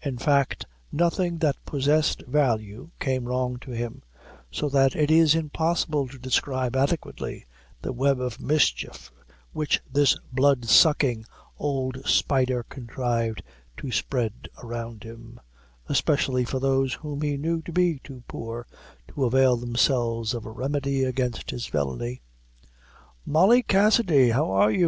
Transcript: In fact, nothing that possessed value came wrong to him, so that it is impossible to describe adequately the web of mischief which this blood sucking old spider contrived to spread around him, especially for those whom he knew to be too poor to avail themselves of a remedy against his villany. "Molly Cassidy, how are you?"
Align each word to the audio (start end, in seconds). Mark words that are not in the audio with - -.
In 0.00 0.18
fact, 0.18 0.66
nothing 0.92 1.38
that 1.38 1.56
possessed 1.66 2.22
value 2.28 2.92
came 3.00 3.24
wrong 3.24 3.56
to 3.62 3.72
him, 3.72 4.04
so 4.52 4.68
that 4.68 4.94
it 4.94 5.10
is 5.10 5.34
impossible 5.34 6.06
to 6.06 6.16
describe 6.16 6.76
adequately 6.76 7.44
the 7.82 7.92
web 7.92 8.20
of 8.20 8.40
mischief 8.40 9.10
which 9.50 9.80
this 9.92 10.16
blood 10.32 10.66
sucking 10.66 11.24
old 11.58 11.96
spider 12.06 12.62
contrived 12.68 13.42
to 13.78 13.90
spread 13.90 14.48
around 14.62 15.02
him, 15.02 15.40
especially 15.88 16.44
for 16.44 16.60
those 16.60 16.94
whom 16.94 17.22
he 17.22 17.36
knew 17.36 17.60
to 17.62 17.72
be 17.72 17.98
too 18.04 18.22
poor 18.28 18.64
to 19.08 19.24
avail 19.24 19.56
themselves 19.56 20.34
of 20.34 20.46
a 20.46 20.50
remedy 20.52 21.02
against 21.02 21.50
his 21.50 21.66
villany. 21.66 22.22
"Molly 23.26 23.64
Cassidy, 23.64 24.30
how 24.30 24.52
are 24.52 24.70
you?" 24.70 24.76